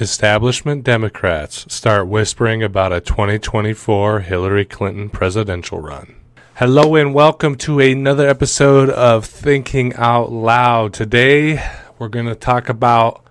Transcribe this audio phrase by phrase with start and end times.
[0.00, 6.14] establishment Democrats start whispering about a 2024 Hillary Clinton presidential run.
[6.54, 10.94] Hello and welcome to another episode of Thinking Out Loud.
[10.94, 13.24] Today we're going to talk about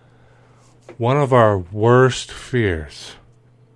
[0.97, 3.15] one of our worst fears,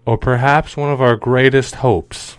[0.05, 2.37] or perhaps one of our greatest hopes.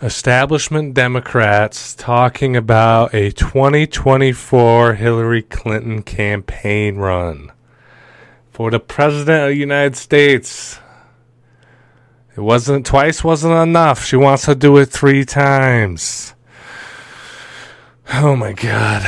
[0.00, 7.52] Establishment Democrats talking about a 2024 Hillary Clinton campaign run
[8.52, 10.78] for the President of the United States.
[12.36, 14.04] It wasn't twice wasn't enough.
[14.04, 16.34] She wants to do it three times.
[18.12, 19.02] Oh my god.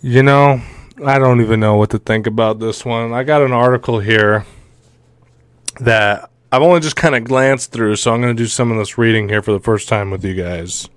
[0.00, 0.60] You know,
[1.04, 3.12] I don't even know what to think about this one.
[3.12, 4.46] I got an article here
[5.80, 8.78] that I've only just kind of glanced through, so I'm going to do some of
[8.78, 10.88] this reading here for the first time with you guys.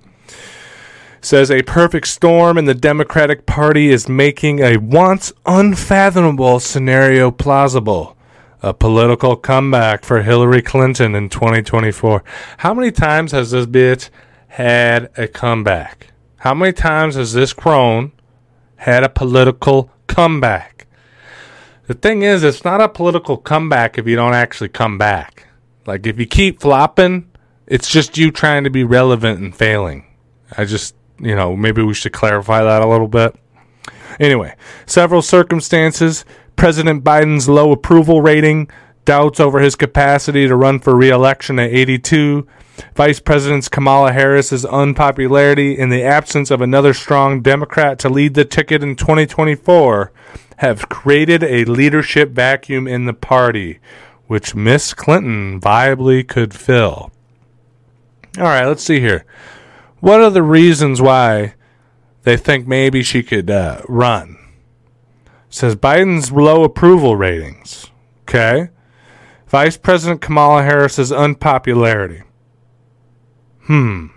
[1.24, 8.18] Says a perfect storm in the Democratic Party is making a once unfathomable scenario plausible.
[8.64, 12.24] A political comeback for Hillary Clinton in 2024.
[12.58, 14.10] How many times has this bitch
[14.48, 16.08] had a comeback?
[16.38, 18.14] How many times has this crone
[18.78, 20.88] had a political comeback?
[21.86, 25.48] The thing is, it's not a political comeback if you don't actually come back.
[25.86, 27.30] Like, if you keep flopping,
[27.68, 30.06] it's just you trying to be relevant and failing.
[30.58, 33.36] I just, you know, maybe we should clarify that a little bit.
[34.20, 34.56] Anyway,
[34.86, 38.70] several circumstances President Biden's low approval rating,
[39.06, 42.48] doubts over his capacity to run for re-election at 82,
[42.96, 48.46] Vice President Kamala Harris's unpopularity in the absence of another strong Democrat to lead the
[48.46, 50.12] ticket in 2024
[50.58, 53.80] have created a leadership vacuum in the party,
[54.28, 57.12] which Miss Clinton viably could fill.
[58.38, 59.26] All right, let's see here.
[60.02, 61.54] What are the reasons why
[62.24, 64.38] they think maybe she could uh, run?
[65.50, 67.88] says Biden's low approval ratings.
[68.24, 68.70] Okay.
[69.48, 72.24] Vice President Kamala Harris's unpopularity.
[73.64, 74.08] Hmm.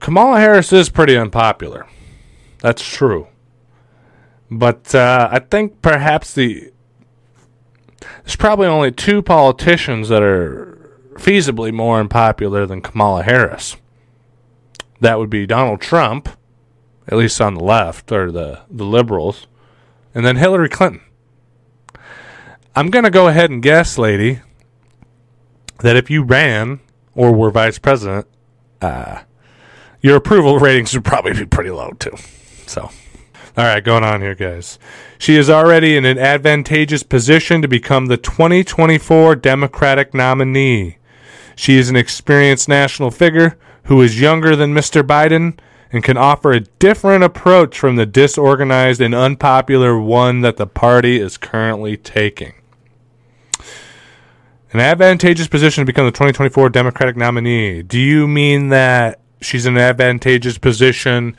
[0.00, 1.86] Kamala Harris is pretty unpopular.
[2.58, 3.28] That's true.
[4.50, 6.72] But uh, I think perhaps the
[8.24, 10.76] there's probably only two politicians that are
[11.14, 13.76] feasibly more unpopular than Kamala Harris.
[15.00, 16.28] That would be Donald Trump,
[17.08, 19.46] at least on the left or the the liberals,
[20.14, 21.02] and then Hillary Clinton.
[22.76, 24.40] I'm going to go ahead and guess, lady,
[25.78, 26.80] that if you ran
[27.14, 28.28] or were vice president,
[28.80, 29.22] uh,
[30.00, 32.14] your approval ratings would probably be pretty low too.
[32.66, 34.78] So, all right, going on here, guys.
[35.18, 40.98] She is already in an advantageous position to become the 2024 Democratic nominee.
[41.56, 45.02] She is an experienced national figure who is younger than Mr.
[45.02, 45.58] Biden
[45.92, 51.18] and can offer a different approach from the disorganized and unpopular one that the party
[51.18, 52.54] is currently taking.
[54.72, 57.82] An advantageous position to become the 2024 Democratic nominee.
[57.82, 61.36] Do you mean that she's in an advantageous position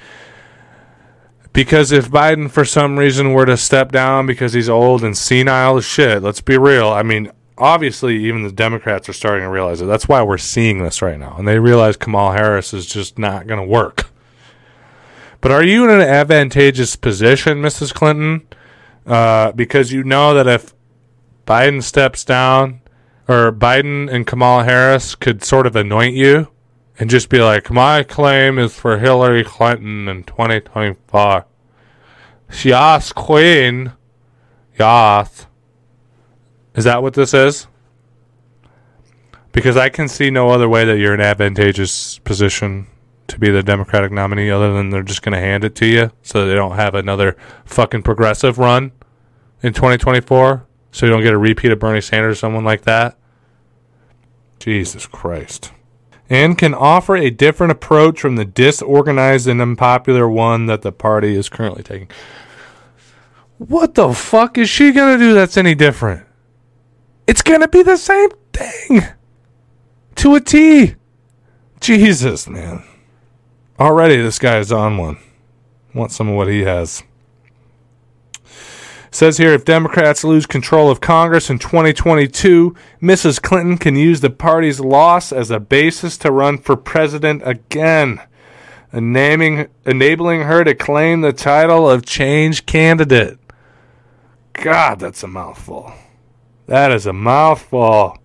[1.53, 5.77] because if Biden, for some reason, were to step down because he's old and senile
[5.77, 6.87] as shit, let's be real.
[6.87, 7.31] I mean,
[7.61, 9.85] obviously, even the Democrats are starting to realize it.
[9.85, 11.35] That's why we're seeing this right now.
[11.37, 14.09] And they realize Kamala Harris is just not going to work.
[15.39, 17.93] But are you in an advantageous position, Mrs.
[17.93, 18.47] Clinton?
[19.05, 20.73] Uh, because you know that if
[21.47, 22.81] Biden steps down,
[23.27, 26.49] or Biden and Kamala Harris could sort of anoint you
[26.99, 31.45] and just be like, my claim is for Hillary Clinton in 2024.
[32.63, 33.93] Yas Queen.
[34.77, 35.47] Yas.
[36.75, 37.67] Is that what this is?
[39.51, 42.87] Because I can see no other way that you're in an advantageous position
[43.27, 46.11] to be the Democratic nominee other than they're just going to hand it to you
[46.21, 48.91] so they don't have another fucking progressive run
[49.61, 53.17] in 2024 so you don't get a repeat of Bernie Sanders or someone like that.
[54.59, 55.71] Jesus Christ.
[56.29, 61.35] And can offer a different approach from the disorganized and unpopular one that the party
[61.35, 62.09] is currently taking.
[63.57, 66.25] What the fuck is she going to do that's any different?
[67.27, 69.03] It's going to be the same thing
[70.15, 70.95] to a T.
[71.79, 72.83] Jesus, man.
[73.79, 75.17] Already, this guy is on one.
[75.93, 77.03] Want some of what he has.
[79.13, 83.41] Says here if Democrats lose control of Congress in 2022, Mrs.
[83.41, 88.21] Clinton can use the party's loss as a basis to run for president again,
[88.93, 89.67] enabling
[90.43, 93.37] her to claim the title of change candidate.
[94.53, 95.91] God, that's a mouthful.
[96.67, 98.17] That is a mouthful.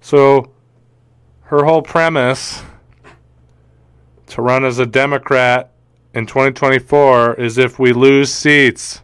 [0.00, 0.50] So,
[1.42, 2.62] her whole premise
[4.28, 5.72] to run as a Democrat
[6.14, 9.02] in 2024 is if we lose seats.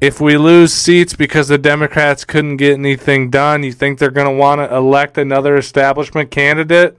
[0.00, 4.26] If we lose seats because the Democrats couldn't get anything done, you think they're going
[4.26, 6.98] to want to elect another establishment candidate?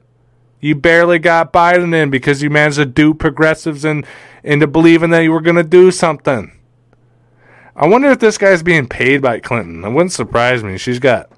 [0.59, 4.05] You barely got Biden in because you managed to do progressives and
[4.43, 6.56] into believing that you were going to do something.
[7.79, 9.85] I wonder if this guy's being paid by Clinton.
[9.85, 10.79] It wouldn't surprise me.
[10.79, 11.29] She's got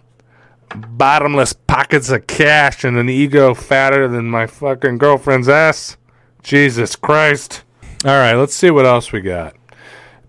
[0.69, 5.97] bottomless pockets of cash and an ego fatter than my fucking girlfriend's ass.
[6.41, 7.65] Jesus Christ.
[8.05, 9.53] All right, let's see what else we got.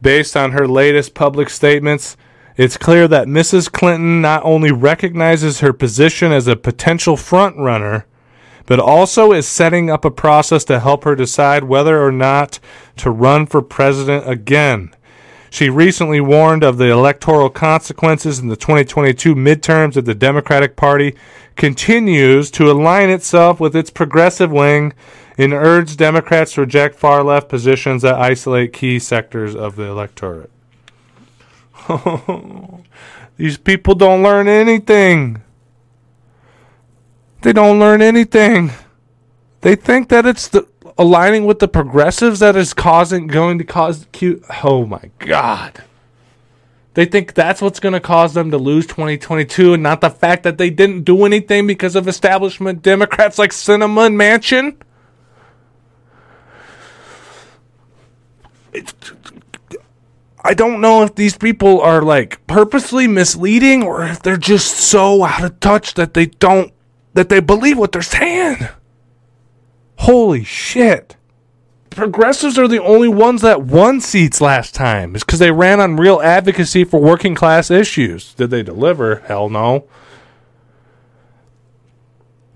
[0.03, 2.17] Based on her latest public statements,
[2.57, 3.71] it's clear that Mrs.
[3.71, 8.03] Clinton not only recognizes her position as a potential frontrunner,
[8.67, 12.59] but also is setting up a process to help her decide whether or not
[12.97, 14.93] to run for president again.
[15.51, 21.17] She recently warned of the electoral consequences in the 2022 midterms if the Democratic Party
[21.57, 24.93] continues to align itself with its progressive wing
[25.37, 30.51] and urged Democrats to reject far left positions that isolate key sectors of the electorate.
[33.37, 35.43] These people don't learn anything.
[37.43, 38.71] They don't learn anything.
[39.63, 44.07] They think that it's the aligning with the progressives that is causing going to cause
[44.13, 45.83] cute oh my god
[46.95, 50.43] they think that's what's going to cause them to lose 2022 and not the fact
[50.43, 54.77] that they didn't do anything because of establishment democrats like Sinema and Manchin
[60.43, 65.25] I don't know if these people are like purposely misleading or if they're just so
[65.25, 66.73] out of touch that they don't
[67.15, 68.69] that they believe what they're saying.
[70.01, 71.17] Holy shit.
[71.91, 75.15] Progressives are the only ones that won seats last time.
[75.15, 78.33] It's because they ran on real advocacy for working class issues.
[78.33, 79.17] Did they deliver?
[79.27, 79.85] Hell no.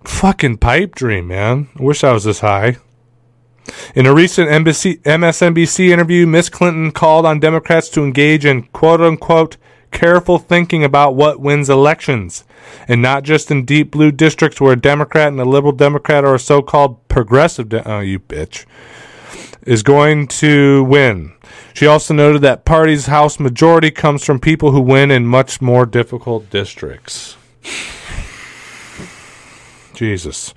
[0.05, 1.69] Fucking pipe dream, man.
[1.79, 2.79] I wish I was this high.
[3.95, 9.03] In a recent NBC, MSNBC interview, Miss Clinton called on Democrats to engage in quote
[9.03, 9.59] unquote
[9.91, 12.45] careful thinking about what wins elections
[12.89, 16.35] and not just in deep blue districts where a Democrat and a liberal Democrat or
[16.35, 18.65] a so-called progressive, de- oh you bitch,
[19.63, 21.33] is going to win.
[21.73, 25.87] She also noted that party's House majority comes from people who win in much more
[25.87, 27.37] difficult districts.
[29.95, 30.53] Jesus.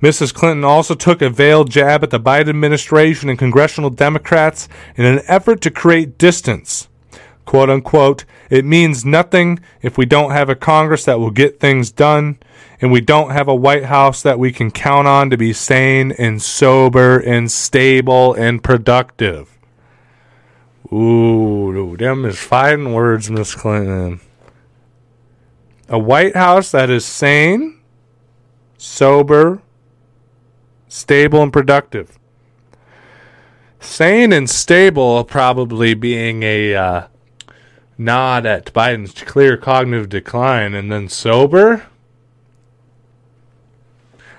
[0.00, 0.32] Mrs.
[0.32, 4.66] Clinton also took a veiled jab at the Biden administration and congressional Democrats
[4.96, 6.88] in an effort to create distance.
[7.44, 11.90] Quote unquote, it means nothing if we don't have a Congress that will get things
[11.90, 12.38] done,
[12.80, 16.12] and we don't have a White House that we can count on to be sane
[16.12, 19.58] and sober and stable and productive.
[20.92, 24.20] Ooh, them is fighting words, Miss Clinton.
[25.88, 27.80] A White House that is sane,
[28.76, 29.60] sober,
[30.86, 32.18] stable, and productive.
[33.80, 37.06] Sane and stable probably being a uh,
[37.96, 41.86] nod at Biden's clear cognitive decline and then sober.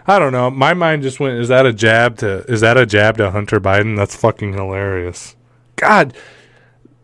[0.09, 0.49] I don't know.
[0.49, 3.59] My mind just went, is that a jab to is that a jab to Hunter
[3.59, 3.95] Biden?
[3.95, 5.35] That's fucking hilarious.
[5.75, 6.15] God,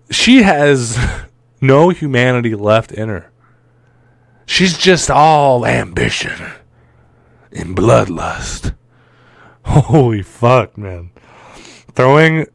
[0.09, 0.97] she has
[1.61, 3.31] no humanity left in her.
[4.47, 6.53] She's just all ambition
[7.51, 8.73] and bloodlust.
[9.65, 11.11] Holy fuck, man.
[11.93, 12.47] Throwing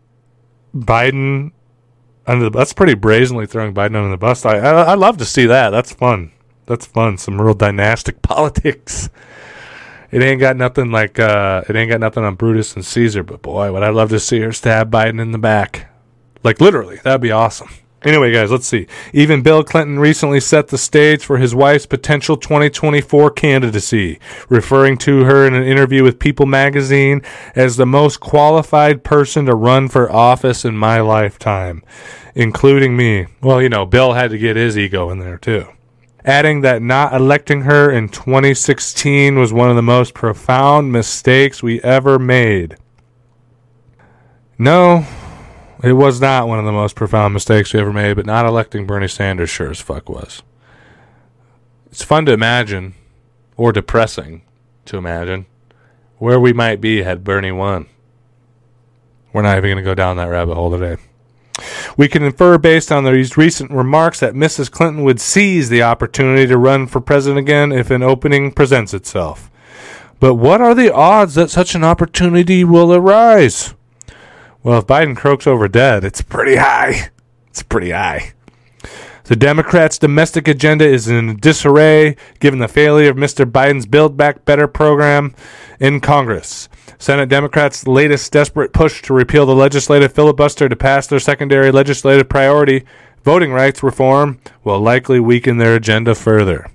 [0.75, 1.53] Biden
[2.27, 4.45] under the that's pretty brazenly throwing Biden under the bus.
[4.45, 5.71] I, I I love to see that.
[5.71, 6.33] That's fun.
[6.67, 7.19] That's fun.
[7.19, 9.11] Some real dynastic politics.
[10.11, 13.43] It ain't got nothing like uh, it ain't got nothing on Brutus and Caesar, but
[13.43, 15.89] boy, would I love to see her stab Biden in the back.
[16.43, 17.69] Like literally, that'd be awesome.
[18.03, 18.87] Anyway, guys, let's see.
[19.13, 25.25] Even Bill Clinton recently set the stage for his wife's potential 2024 candidacy, referring to
[25.25, 27.21] her in an interview with People magazine
[27.55, 31.83] as the most qualified person to run for office in my lifetime,
[32.35, 33.27] including me.
[33.43, 35.67] Well, you know, Bill had to get his ego in there, too.
[36.25, 41.81] Adding that not electing her in 2016 was one of the most profound mistakes we
[41.83, 42.77] ever made.
[44.59, 45.07] No,
[45.83, 48.87] it was not one of the most profound mistakes we ever made, but not electing
[48.87, 50.43] Bernie Sanders sure as fuck was.
[51.91, 52.95] It's fun to imagine,
[53.57, 54.43] or depressing
[54.85, 55.47] to imagine,
[56.19, 57.87] where we might be had Bernie won.
[59.33, 61.01] We're not even going to go down that rabbit hole today.
[61.97, 64.71] We can infer based on these recent remarks that Mrs.
[64.71, 69.51] Clinton would seize the opportunity to run for president again if an opening presents itself.
[70.19, 73.75] But what are the odds that such an opportunity will arise?
[74.63, 77.11] Well, if Biden croaks over dead, it's pretty high.
[77.49, 78.35] It's pretty high.
[79.31, 83.49] The Democrats' domestic agenda is in disarray given the failure of Mr.
[83.49, 85.37] Biden's Build Back Better program
[85.79, 86.69] in Congress.
[86.99, 92.29] Senate Democrats' latest desperate push to repeal the legislative filibuster to pass their secondary legislative
[92.29, 92.85] priority,
[93.23, 96.69] voting rights reform, will likely weaken their agenda further.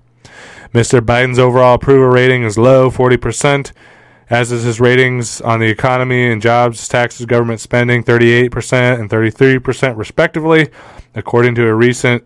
[0.73, 1.01] Mr.
[1.01, 3.73] Biden's overall approval rating is low, 40%,
[4.29, 9.97] as is his ratings on the economy and jobs, taxes, government spending, 38% and 33%,
[9.97, 10.69] respectively,
[11.15, 12.23] according to a recent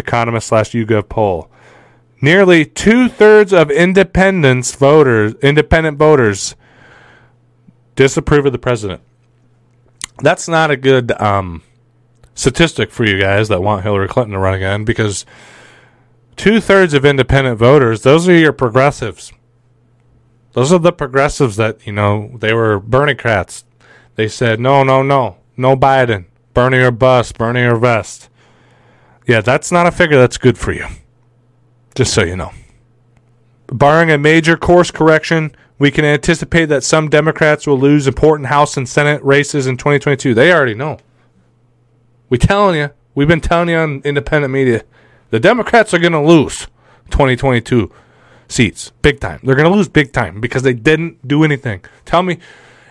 [0.00, 1.50] Economist slash YouGov poll.
[2.20, 6.56] Nearly two thirds of independents voters, independent voters,
[7.94, 9.02] disapprove of the president.
[10.18, 11.62] That's not a good um,
[12.34, 15.26] statistic for you guys that want Hillary Clinton to run again because
[16.36, 19.32] two thirds of independent voters, those are your progressives.
[20.52, 23.64] Those are the progressives that, you know, they were Bernie-crats.
[24.16, 26.24] They said, no, no, no, no Biden.
[26.54, 28.29] Bernie or bust, Bernie or vest.
[29.26, 30.86] Yeah, that's not a figure that's good for you.
[31.94, 32.52] Just so you know.
[33.72, 38.76] Barring a major course correction, we can anticipate that some Democrats will lose important House
[38.76, 40.34] and Senate races in 2022.
[40.34, 40.98] They already know.
[42.28, 42.90] We telling you.
[43.14, 44.84] We've been telling you on independent media.
[45.30, 46.66] The Democrats are going to lose
[47.10, 47.92] 2022
[48.48, 49.40] seats big time.
[49.42, 51.84] They're going to lose big time because they didn't do anything.
[52.04, 52.38] Tell me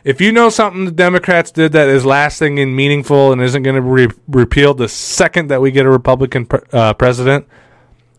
[0.09, 3.75] if you know something the Democrats did that is lasting and meaningful and isn't going
[3.75, 7.47] to be re- repealed the second that we get a Republican uh, president,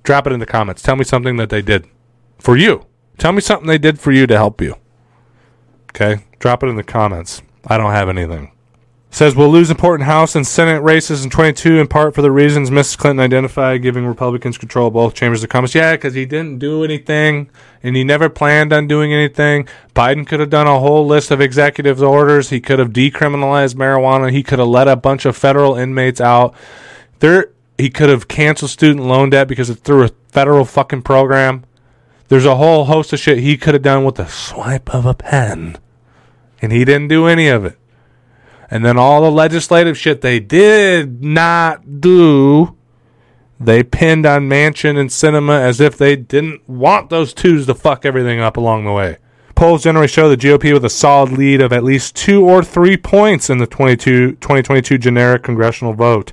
[0.05, 0.83] drop it in the comments.
[0.83, 1.89] Tell me something that they did
[2.39, 2.87] for you.
[3.19, 4.77] Tell me something they did for you to help you.
[5.91, 6.27] Okay?
[6.39, 7.43] Drop it in the comments.
[7.67, 8.53] I don't have anything.
[9.13, 12.71] Says we'll lose important House and Senate races in 22 in part for the reasons
[12.71, 12.97] Mrs.
[12.97, 15.75] Clinton identified, giving Republicans control of both chambers of Congress.
[15.75, 17.51] Yeah, because he didn't do anything
[17.83, 19.67] and he never planned on doing anything.
[19.97, 22.51] Biden could have done a whole list of executive orders.
[22.51, 24.31] He could have decriminalized marijuana.
[24.31, 26.55] He could have let a bunch of federal inmates out.
[27.19, 31.65] There, he could have canceled student loan debt because it's through a federal fucking program.
[32.29, 35.15] There's a whole host of shit he could have done with the swipe of a
[35.15, 35.77] pen,
[36.63, 37.77] and he didn't do any of it.
[38.71, 42.77] And then all the legislative shit they did not do,
[43.59, 48.07] they pinned on Manchin and Sinema as if they didn't want those twos to fuck
[48.07, 49.19] everything up along the way.
[49.57, 52.97] Polls generally show the GOP with a solid lead of at least two or three
[52.97, 56.33] points in the 22, 2022 generic congressional vote,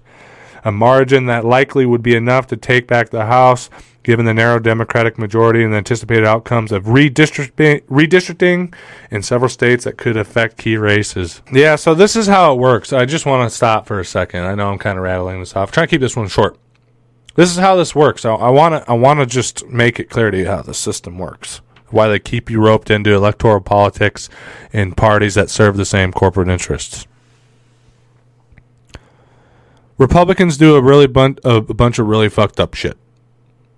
[0.67, 3.69] a margin that likely would be enough to take back the House
[4.03, 8.73] given the narrow Democratic majority and the anticipated outcomes of redistricting, redistricting
[9.09, 11.41] in several states that could affect key races.
[11.53, 12.91] Yeah, so this is how it works.
[12.91, 14.43] I just want to stop for a second.
[14.43, 15.69] I know I'm kind of rattling this off.
[15.69, 16.57] I'm trying to keep this one short.
[17.35, 18.25] This is how this works.
[18.25, 20.73] I, I want to I want to just make it clear to you how the
[20.73, 21.61] system works.
[21.91, 24.27] Why they keep you roped into electoral politics
[24.73, 27.07] in parties that serve the same corporate interests.
[29.97, 32.97] Republicans do a really bun- a bunch of really fucked up shit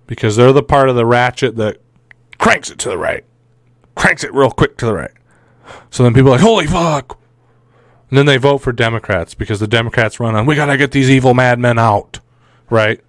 [0.06, 1.78] because they're the part of the ratchet that
[2.38, 3.24] cranks it to the right,
[3.94, 5.12] cranks it real quick to the right.
[5.90, 7.18] So then people are like, holy fuck.
[8.08, 10.90] And then they vote for Democrats because the Democrats run on, we got to get
[10.90, 12.18] these evil madmen out,
[12.68, 13.00] right?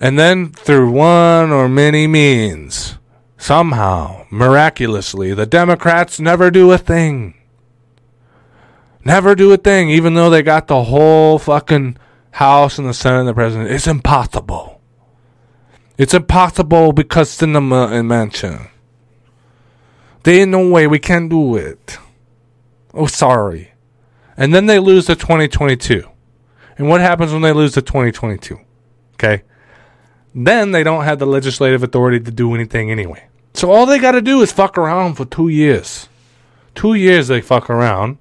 [0.00, 2.98] And then through one or many means,
[3.38, 7.34] somehow, miraculously, the Democrats never do a thing.
[9.04, 11.96] Never do a thing, even though they got the whole fucking
[12.32, 13.70] House and the Senate and the President.
[13.70, 14.80] It's impossible.
[15.98, 18.68] It's impossible because Sinema and Manchin.
[20.22, 21.98] There ain't no way we can't do it.
[22.94, 23.72] Oh, sorry.
[24.36, 26.08] And then they lose the 2022.
[26.78, 28.58] And what happens when they lose the 2022?
[29.14, 29.42] Okay.
[30.34, 33.26] Then they don't have the legislative authority to do anything anyway.
[33.54, 36.08] So all they got to do is fuck around for two years.
[36.74, 38.16] Two years they fuck around.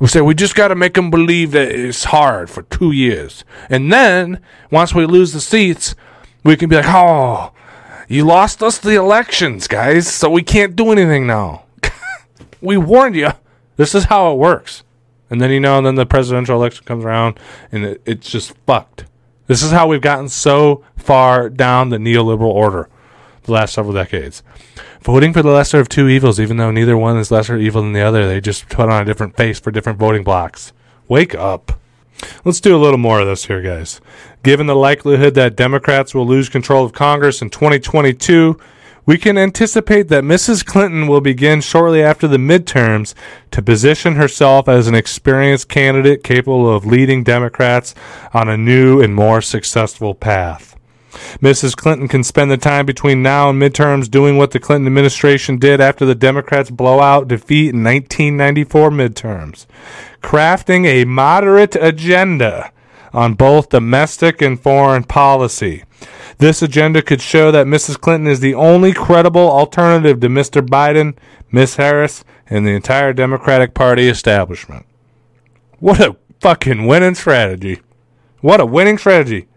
[0.00, 3.44] We say we just got to make them believe that it's hard for two years.
[3.68, 4.40] And then
[4.70, 5.94] once we lose the seats,
[6.42, 7.52] we can be like, oh,
[8.08, 11.64] you lost us the elections, guys, so we can't do anything now.
[12.62, 13.28] we warned you.
[13.76, 14.84] This is how it works.
[15.28, 17.38] And then, you know, and then the presidential election comes around
[17.70, 19.04] and it, it's just fucked.
[19.48, 22.88] This is how we've gotten so far down the neoliberal order
[23.50, 24.42] the last several decades.
[25.02, 27.92] Voting for the lesser of two evils, even though neither one is lesser evil than
[27.92, 30.72] the other, they just put on a different face for different voting blocks.
[31.08, 31.72] Wake up.
[32.44, 34.00] Let's do a little more of this here, guys.
[34.42, 38.58] Given the likelihood that Democrats will lose control of Congress in 2022,
[39.06, 40.64] we can anticipate that Mrs.
[40.64, 43.14] Clinton will begin shortly after the midterms
[43.50, 47.94] to position herself as an experienced candidate capable of leading Democrats
[48.32, 50.76] on a new and more successful path.
[51.40, 51.76] Mrs.
[51.76, 55.80] Clinton can spend the time between now and midterms doing what the Clinton administration did
[55.80, 59.66] after the Democrats' blowout defeat in 1994 midterms
[60.22, 62.72] crafting a moderate agenda
[63.12, 65.84] on both domestic and foreign policy.
[66.38, 68.00] This agenda could show that Mrs.
[68.00, 70.66] Clinton is the only credible alternative to Mr.
[70.66, 71.16] Biden,
[71.50, 74.86] Miss Harris, and the entire Democratic Party establishment.
[75.80, 77.80] What a fucking winning strategy.
[78.40, 79.48] What a winning strategy.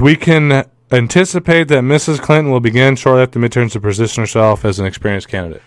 [0.00, 2.20] We can anticipate that Mrs.
[2.20, 5.62] Clinton will begin shortly after midterms to position herself as an experienced candidate.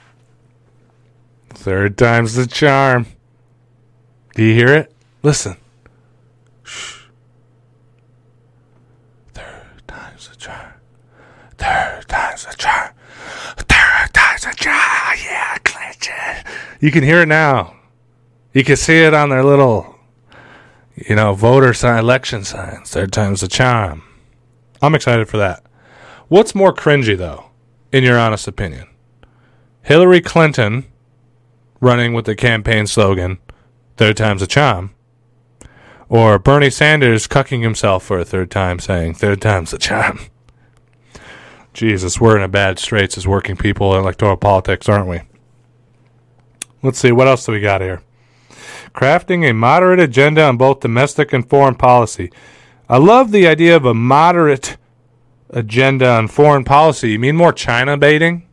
[1.49, 3.07] Third time's the charm.
[4.35, 4.93] Do you hear it?
[5.21, 5.57] Listen.
[6.63, 7.01] Shh.
[9.33, 10.73] Third time's the charm.
[11.57, 12.93] Third time's the charm.
[13.57, 15.17] Third time's the charm.
[15.25, 16.51] Yeah, Clinton.
[16.79, 17.75] You can hear it now.
[18.53, 19.95] You can see it on their little,
[20.95, 22.89] you know, voter sign, election signs.
[22.89, 24.03] Third time's the charm.
[24.81, 25.63] I'm excited for that.
[26.27, 27.51] What's more cringy, though,
[27.91, 28.87] in your honest opinion?
[29.83, 30.85] Hillary Clinton
[31.79, 33.39] running with the campaign slogan,
[33.97, 34.93] third time's a charm,
[36.07, 40.19] or Bernie Sanders cucking himself for a third time saying, third time's a charm.
[41.73, 45.21] Jesus, we're in a bad straits as working people in electoral politics, aren't we?
[46.83, 48.01] Let's see, what else do we got here?
[48.93, 52.31] Crafting a moderate agenda on both domestic and foreign policy.
[52.91, 54.75] I love the idea of a moderate
[55.49, 57.11] agenda on foreign policy.
[57.11, 58.45] You mean more China baiting?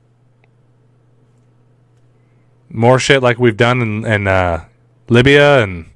[2.71, 4.67] More shit like we've done in, in uh,
[5.09, 5.87] Libya and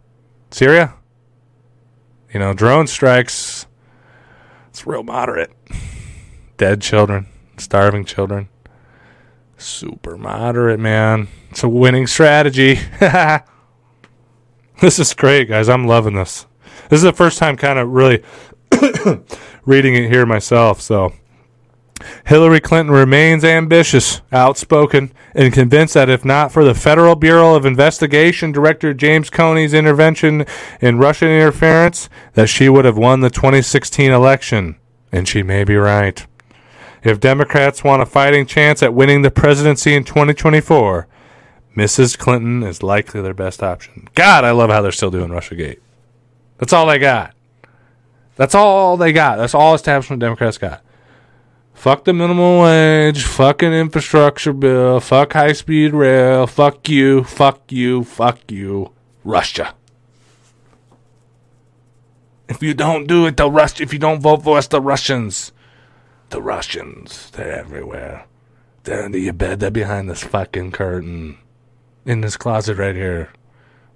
[0.51, 0.95] Syria?
[2.35, 3.67] You know, drone strikes.
[4.71, 5.53] It's real moderate.
[6.57, 8.49] Dead children, starving children.
[9.57, 11.29] Super moderate, man.
[11.51, 12.81] It's a winning strategy.
[14.81, 15.69] this is great, guys.
[15.69, 16.47] I'm loving this.
[16.93, 18.23] This is the first time kind of really
[19.65, 21.15] reading it here myself, so
[22.27, 27.65] Hillary Clinton remains ambitious, outspoken, and convinced that if not for the Federal Bureau of
[27.65, 30.45] Investigation Director James Comey's intervention
[30.83, 34.77] in Russian interference, that she would have won the 2016 election.
[35.11, 36.27] And she may be right.
[37.03, 41.09] If Democrats want a fighting chance at winning the presidency in 2024,
[41.75, 42.19] Mrs.
[42.19, 44.09] Clinton is likely their best option.
[44.15, 45.79] God, I love how they're still doing Russiagate.
[46.63, 47.35] That's all they got.
[48.37, 49.37] That's all they got.
[49.37, 50.81] That's all establishment Democrats got.
[51.75, 53.25] Fuck the minimum wage.
[53.25, 55.01] Fucking infrastructure bill.
[55.01, 56.47] Fuck high speed rail.
[56.47, 57.25] Fuck you.
[57.25, 58.05] Fuck you.
[58.05, 58.93] Fuck you.
[59.25, 59.75] Russia.
[62.49, 65.51] If you don't do it, the Rus- If you don't vote for us, the Russians.
[66.29, 67.29] The Russians.
[67.33, 68.27] They're everywhere.
[68.85, 69.59] They're under your bed.
[69.59, 71.39] They're behind this fucking curtain.
[72.07, 73.31] In this closet right here.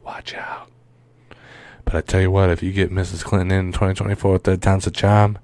[0.02, 0.68] Watch out.
[1.86, 3.24] But I tell you what, if you get Mrs.
[3.24, 5.38] Clinton in 2024 third time's a charm,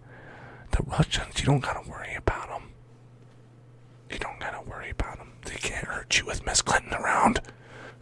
[0.72, 2.72] the Russians, you don't gotta worry about them.
[4.10, 5.32] You don't gotta worry about them.
[5.44, 7.40] They can't hurt you with Miss Clinton around.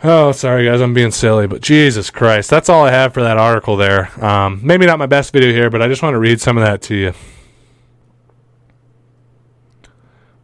[0.02, 3.36] Oh, sorry guys, I'm being silly, but Jesus Christ, that's all I have for that
[3.36, 4.08] article there.
[4.24, 6.64] Um, maybe not my best video here, but I just want to read some of
[6.64, 7.12] that to you.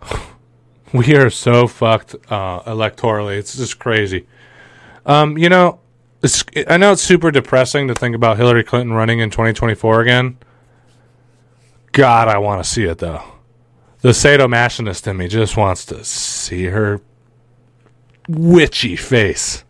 [0.92, 3.38] we are so fucked uh, electorally.
[3.38, 4.26] It's just crazy.
[5.06, 5.80] Um, you know,
[6.26, 10.38] it's, I know it's super depressing to think about Hillary Clinton running in 2024 again.
[11.92, 13.22] God, I want to see it though.
[14.00, 17.00] The sadomasochist in me just wants to see her
[18.28, 19.64] witchy face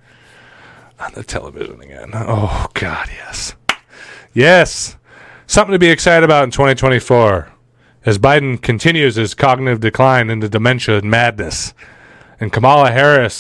[0.99, 2.11] on the television again.
[2.15, 3.55] Oh God, yes,
[4.33, 4.97] yes,
[5.47, 7.53] something to be excited about in 2024
[8.07, 11.75] as Biden continues his cognitive decline into dementia and madness,
[12.41, 13.35] and Kamala Harris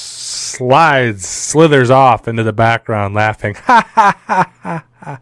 [0.46, 3.54] slides, slithers off into the background, laughing.
[3.66, 5.20] Ha ha ha ha.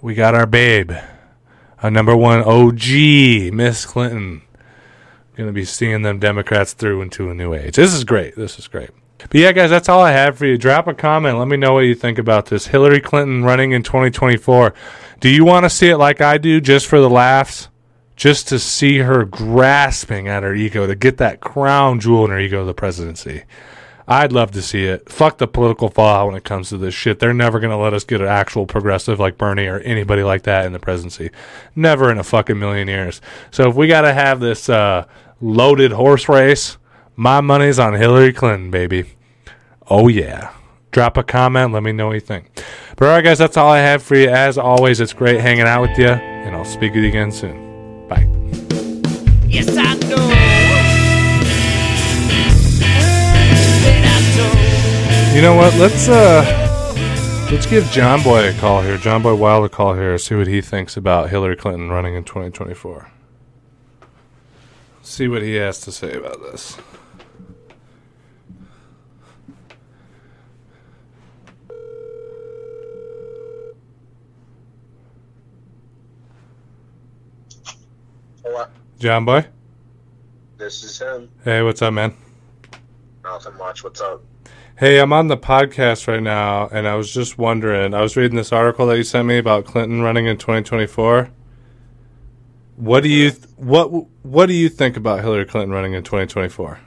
[0.00, 0.92] We got our babe,
[1.82, 4.42] our number one OG, Miss Clinton.
[5.36, 7.76] To be seeing them Democrats through into a new age.
[7.76, 8.34] This is great.
[8.34, 8.90] This is great.
[9.18, 10.58] But yeah, guys, that's all I have for you.
[10.58, 11.38] Drop a comment.
[11.38, 12.66] Let me know what you think about this.
[12.66, 14.74] Hillary Clinton running in 2024.
[15.20, 17.68] Do you want to see it like I do, just for the laughs?
[18.18, 22.40] Just to see her grasping at her ego, to get that crown jewel in her
[22.40, 23.44] ego, of the presidency.
[24.08, 25.08] I'd love to see it.
[25.08, 27.20] Fuck the political fallout when it comes to this shit.
[27.20, 30.42] They're never going to let us get an actual progressive like Bernie or anybody like
[30.42, 31.30] that in the presidency.
[31.76, 33.20] Never in a fucking million years.
[33.52, 35.04] So if we got to have this uh,
[35.40, 36.76] loaded horse race,
[37.14, 39.14] my money's on Hillary Clinton, baby.
[39.88, 40.52] Oh, yeah.
[40.90, 41.72] Drop a comment.
[41.72, 42.50] Let me know what you think.
[42.96, 44.28] But all right, guys, that's all I have for you.
[44.28, 47.67] As always, it's great hanging out with you, and I'll speak with you again soon.
[48.08, 48.26] Bye.
[49.46, 50.16] Yes, I know.
[53.84, 55.34] That I know.
[55.36, 55.74] You know what?
[55.74, 56.42] Let's uh
[57.50, 58.96] let's give John Boy a call here.
[58.96, 60.16] John Boy Wild a call here.
[60.18, 63.10] See what he thinks about Hillary Clinton running in 2024.
[65.02, 66.76] See what he has to say about this.
[78.98, 79.46] John Boy.
[80.56, 81.30] This is him.
[81.44, 82.16] Hey, what's up, man?
[83.22, 83.84] Nothing much.
[83.84, 84.24] What's up?
[84.76, 87.94] Hey, I'm on the podcast right now, and I was just wondering.
[87.94, 91.30] I was reading this article that you sent me about Clinton running in 2024.
[92.76, 93.68] What do you mm-hmm.
[93.68, 93.86] what
[94.24, 96.80] What do you think about Hillary Clinton running in 2024?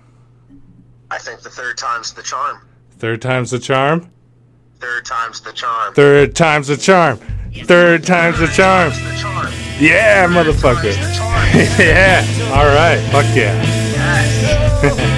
[1.09, 2.67] I think the third time's the charm.
[2.97, 4.11] Third time's the charm.
[4.79, 5.93] Third time's the charm.
[5.93, 7.17] Third time's the charm.
[7.53, 8.91] Third time's the charm.
[8.91, 9.70] Time's the charm.
[9.81, 10.93] Yeah, motherfucker.
[11.79, 12.23] yeah.
[12.53, 12.99] All right.
[13.11, 15.07] Fuck yeah.